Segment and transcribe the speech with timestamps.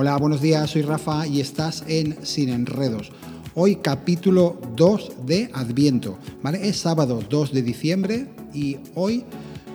[0.00, 3.10] Hola, buenos días, soy Rafa y estás en Sin Enredos.
[3.56, 6.68] Hoy capítulo 2 de Adviento, ¿vale?
[6.68, 9.24] Es sábado 2 de diciembre y hoy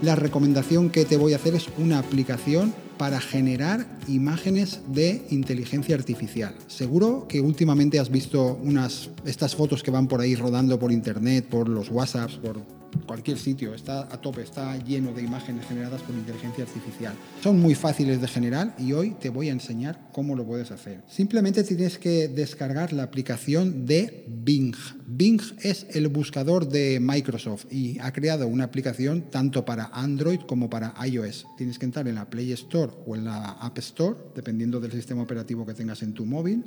[0.02, 5.94] la recomendación que te voy a hacer es una aplicación para generar imágenes de inteligencia
[5.94, 6.56] artificial.
[6.68, 11.46] Seguro que últimamente has visto unas estas fotos que van por ahí rodando por internet,
[11.50, 12.62] por los WhatsApps, por
[13.06, 17.14] cualquier sitio, está a tope, está lleno de imágenes generadas por inteligencia artificial.
[17.42, 21.02] Son muy fáciles de generar y hoy te voy a enseñar cómo lo puedes hacer.
[21.08, 24.76] Simplemente tienes que descargar la aplicación de Bing.
[25.06, 30.70] Bing es el buscador de Microsoft y ha creado una aplicación tanto para Android como
[30.70, 31.46] para iOS.
[31.58, 35.22] Tienes que entrar en la Play Store o en la App Store, dependiendo del sistema
[35.22, 36.64] operativo que tengas en tu móvil,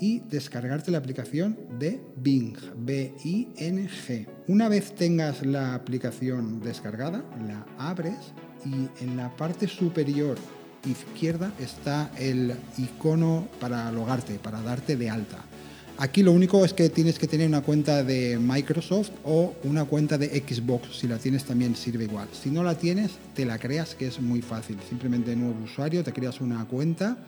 [0.00, 4.26] y descargarte la aplicación de Bing, B-I-N-G.
[4.46, 8.32] Una vez tengas la aplicación descargada, la abres
[8.64, 10.38] y en la parte superior
[10.86, 15.38] izquierda está el icono para logarte, para darte de alta.
[16.00, 20.16] Aquí lo único es que tienes que tener una cuenta de Microsoft o una cuenta
[20.16, 20.96] de Xbox.
[20.96, 22.28] Si la tienes también sirve igual.
[22.32, 24.78] Si no la tienes, te la creas que es muy fácil.
[24.88, 27.18] Simplemente nuevo usuario, te creas una cuenta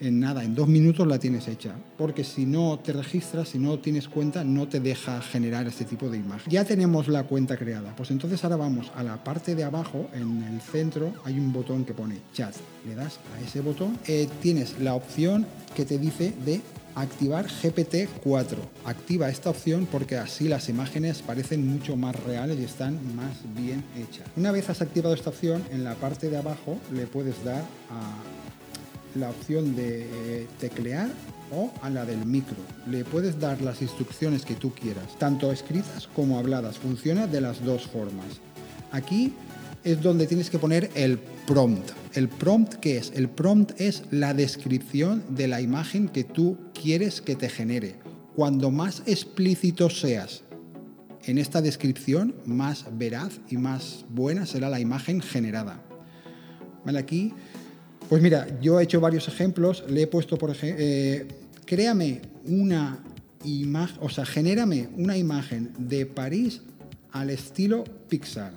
[0.00, 1.74] en nada, en dos minutos la tienes hecha.
[1.96, 6.08] Porque si no te registras, si no tienes cuenta, no te deja generar este tipo
[6.08, 6.50] de imagen.
[6.50, 7.94] Ya tenemos la cuenta creada.
[7.96, 11.84] Pues entonces ahora vamos a la parte de abajo, en el centro, hay un botón
[11.84, 12.54] que pone chat.
[12.86, 16.60] Le das a ese botón, eh, tienes la opción que te dice de
[16.94, 18.56] activar GPT-4.
[18.84, 23.84] Activa esta opción porque así las imágenes parecen mucho más reales y están más bien
[23.96, 24.26] hechas.
[24.36, 28.45] Una vez has activado esta opción, en la parte de abajo le puedes dar a
[29.16, 31.08] la opción de eh, teclear
[31.52, 32.56] o a la del micro.
[32.90, 36.78] Le puedes dar las instrucciones que tú quieras, tanto escritas como habladas.
[36.78, 38.26] Funciona de las dos formas.
[38.92, 39.32] Aquí
[39.84, 41.90] es donde tienes que poner el prompt.
[42.14, 43.12] ¿El prompt qué es?
[43.14, 47.96] El prompt es la descripción de la imagen que tú quieres que te genere.
[48.34, 50.42] Cuando más explícito seas
[51.24, 55.82] en esta descripción, más veraz y más buena será la imagen generada.
[56.84, 57.32] Vale, aquí
[58.08, 61.26] pues mira, yo he hecho varios ejemplos, le he puesto, por ejemplo, eh,
[61.64, 63.02] créame una
[63.44, 66.60] imagen, o sea, genérame una imagen de París
[67.12, 68.52] al estilo Pixar.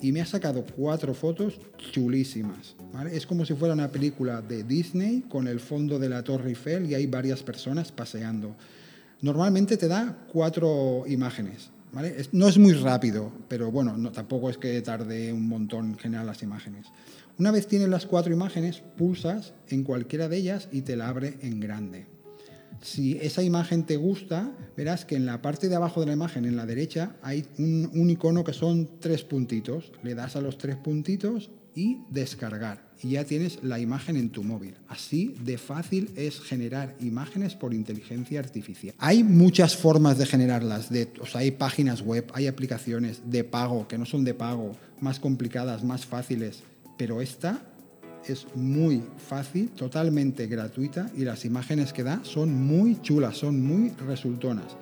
[0.00, 1.58] Y me ha sacado cuatro fotos
[1.92, 2.76] chulísimas.
[3.10, 6.90] Es como si fuera una película de Disney con el fondo de la Torre Eiffel
[6.90, 8.54] y hay varias personas paseando.
[9.22, 11.70] Normalmente te da cuatro imágenes.
[12.32, 16.26] No es muy rápido, pero bueno, no, tampoco es que tarde un montón en generar
[16.26, 16.86] las imágenes.
[17.38, 21.38] Una vez tienes las cuatro imágenes, pulsas en cualquiera de ellas y te la abre
[21.42, 22.13] en grande.
[22.84, 26.44] Si esa imagen te gusta, verás que en la parte de abajo de la imagen,
[26.44, 29.90] en la derecha, hay un, icono que son tres puntitos.
[30.02, 32.92] Le das a los tres puntitos y descargar.
[33.02, 34.74] Y ya tienes la imagen en tu móvil.
[34.86, 38.94] Así de fácil es generar imágenes por inteligencia artificial.
[38.98, 40.90] Hay muchas formas de generarlas.
[41.32, 46.04] Hay páginas web, hay aplicaciones de pago que no son de pago, más complicadas, más
[46.04, 46.62] fáciles
[46.96, 47.62] pero esta
[48.28, 53.90] es muy fácil, totalmente gratuita y las imágenes que da son muy chulas, son muy
[54.06, 54.76] resultonas.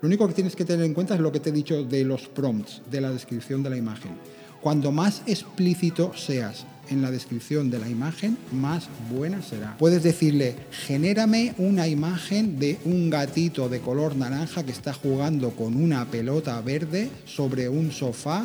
[0.00, 2.04] Lo único que tienes que tener en cuenta es lo que te he dicho de
[2.04, 4.12] los prompts, de la descripción de la imagen.
[4.60, 9.76] Cuando más explícito seas en la descripción de la imagen, más buena será.
[9.78, 15.76] Puedes decirle, genérame una imagen de un gatito de color naranja que está jugando con
[15.76, 18.44] una pelota verde sobre un sofá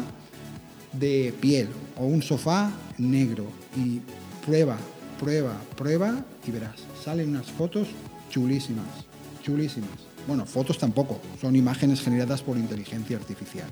[0.91, 4.01] de piel o un sofá negro y
[4.45, 4.77] prueba,
[5.19, 7.87] prueba, prueba y verás, salen unas fotos
[8.29, 8.85] chulísimas,
[9.41, 9.89] chulísimas.
[10.27, 13.67] Bueno, fotos tampoco, son imágenes generadas por inteligencia artificial,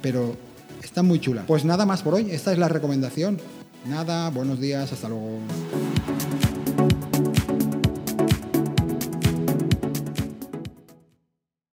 [0.00, 0.36] pero
[0.82, 1.44] están muy chulas.
[1.46, 3.38] Pues nada más por hoy, esta es la recomendación.
[3.88, 5.38] Nada, buenos días, hasta luego.